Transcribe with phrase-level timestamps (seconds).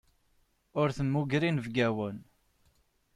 [0.79, 2.17] Ur temmuger inebgawen.